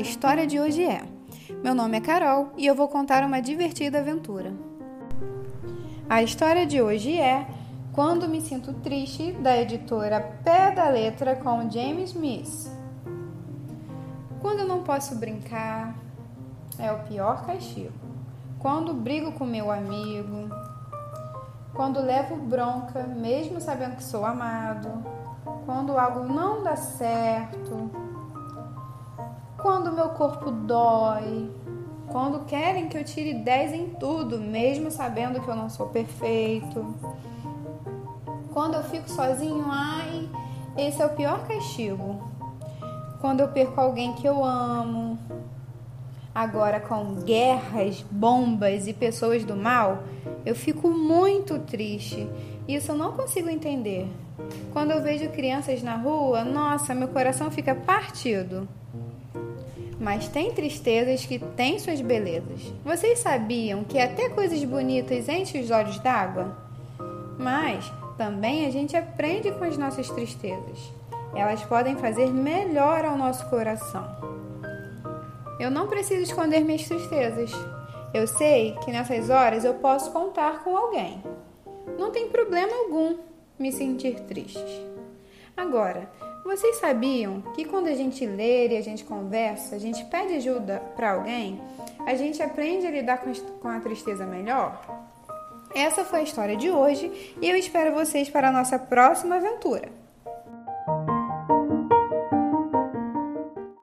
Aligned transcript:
A 0.00 0.02
história 0.02 0.46
de 0.46 0.58
hoje 0.58 0.82
é: 0.82 1.02
Meu 1.62 1.74
nome 1.74 1.98
é 1.98 2.00
Carol 2.00 2.52
e 2.56 2.66
eu 2.66 2.74
vou 2.74 2.88
contar 2.88 3.22
uma 3.22 3.38
divertida 3.42 3.98
aventura. 3.98 4.50
A 6.08 6.22
história 6.22 6.64
de 6.64 6.80
hoje 6.80 7.20
é 7.20 7.46
Quando 7.92 8.26
Me 8.26 8.40
Sinto 8.40 8.72
Triste, 8.72 9.32
da 9.32 9.58
editora 9.58 10.18
Pé 10.42 10.70
da 10.70 10.88
Letra 10.88 11.36
com 11.36 11.70
James 11.70 12.12
Smith. 12.12 12.72
Quando 14.40 14.64
não 14.64 14.82
posso 14.82 15.16
brincar, 15.16 15.94
é 16.78 16.90
o 16.90 17.00
pior 17.00 17.44
castigo. 17.44 17.92
Quando 18.58 18.94
brigo 18.94 19.32
com 19.32 19.44
meu 19.44 19.70
amigo, 19.70 20.48
quando 21.74 22.00
levo 22.00 22.36
bronca, 22.36 23.02
mesmo 23.02 23.60
sabendo 23.60 23.96
que 23.96 24.04
sou 24.04 24.24
amado, 24.24 24.88
quando 25.66 25.98
algo 25.98 26.20
não 26.20 26.62
dá 26.62 26.74
certo, 26.74 27.90
quando 29.90 29.96
meu 29.96 30.08
corpo 30.10 30.50
dói, 30.52 31.50
quando 32.06 32.44
querem 32.44 32.88
que 32.88 32.96
eu 32.96 33.02
tire 33.02 33.34
10 33.34 33.72
em 33.72 33.86
tudo, 33.88 34.38
mesmo 34.38 34.88
sabendo 34.88 35.40
que 35.40 35.48
eu 35.48 35.56
não 35.56 35.68
sou 35.68 35.88
perfeito. 35.88 36.94
Quando 38.52 38.74
eu 38.74 38.84
fico 38.84 39.10
sozinho, 39.10 39.64
ai, 39.68 40.28
esse 40.76 41.02
é 41.02 41.06
o 41.06 41.10
pior 41.10 41.44
castigo. 41.46 42.30
Quando 43.20 43.40
eu 43.40 43.48
perco 43.48 43.80
alguém 43.80 44.12
que 44.12 44.26
eu 44.26 44.44
amo. 44.44 45.18
Agora, 46.32 46.78
com 46.78 47.16
guerras, 47.16 48.04
bombas 48.08 48.86
e 48.86 48.92
pessoas 48.92 49.44
do 49.44 49.56
mal, 49.56 50.04
eu 50.46 50.54
fico 50.54 50.88
muito 50.88 51.58
triste. 51.58 52.28
Isso 52.68 52.92
eu 52.92 52.96
não 52.96 53.12
consigo 53.12 53.48
entender. 53.48 54.08
Quando 54.72 54.92
eu 54.92 55.02
vejo 55.02 55.28
crianças 55.30 55.82
na 55.82 55.96
rua, 55.96 56.44
nossa, 56.44 56.94
meu 56.94 57.08
coração 57.08 57.50
fica 57.50 57.74
partido. 57.74 58.68
Mas 60.00 60.28
tem 60.28 60.50
tristezas 60.52 61.26
que 61.26 61.38
têm 61.38 61.78
suas 61.78 62.00
belezas. 62.00 62.72
Vocês 62.82 63.18
sabiam 63.18 63.84
que 63.84 63.98
até 63.98 64.30
coisas 64.30 64.64
bonitas 64.64 65.28
enchem 65.28 65.60
os 65.60 65.70
olhos 65.70 65.98
d'água? 65.98 66.56
Mas 67.38 67.92
também 68.16 68.64
a 68.66 68.70
gente 68.70 68.96
aprende 68.96 69.52
com 69.52 69.64
as 69.64 69.76
nossas 69.76 70.08
tristezas. 70.08 70.90
Elas 71.34 71.62
podem 71.64 71.96
fazer 71.96 72.30
melhor 72.30 73.04
ao 73.04 73.18
nosso 73.18 73.48
coração. 73.50 74.08
Eu 75.58 75.70
não 75.70 75.86
preciso 75.86 76.22
esconder 76.22 76.64
minhas 76.64 76.88
tristezas. 76.88 77.52
Eu 78.14 78.26
sei 78.26 78.74
que 78.82 78.90
nessas 78.90 79.28
horas 79.28 79.64
eu 79.64 79.74
posso 79.74 80.10
contar 80.12 80.64
com 80.64 80.74
alguém. 80.74 81.22
Não 81.98 82.10
tem 82.10 82.30
problema 82.30 82.72
algum 82.74 83.18
me 83.58 83.70
sentir 83.70 84.18
triste. 84.20 84.86
Agora, 85.54 86.10
vocês 86.44 86.76
sabiam 86.76 87.40
que 87.54 87.64
quando 87.64 87.88
a 87.88 87.94
gente 87.94 88.24
lê 88.26 88.68
e 88.68 88.76
a 88.76 88.82
gente 88.82 89.04
conversa, 89.04 89.76
a 89.76 89.78
gente 89.78 90.04
pede 90.06 90.34
ajuda 90.34 90.80
para 90.96 91.12
alguém, 91.12 91.60
a 92.06 92.14
gente 92.14 92.42
aprende 92.42 92.86
a 92.86 92.90
lidar 92.90 93.22
com 93.60 93.68
a 93.68 93.80
tristeza 93.80 94.24
melhor? 94.26 94.80
Essa 95.74 96.04
foi 96.04 96.20
a 96.20 96.22
história 96.22 96.56
de 96.56 96.70
hoje 96.70 97.34
e 97.40 97.48
eu 97.48 97.56
espero 97.56 97.94
vocês 97.94 98.28
para 98.28 98.48
a 98.48 98.52
nossa 98.52 98.78
próxima 98.78 99.36
aventura. 99.36 99.99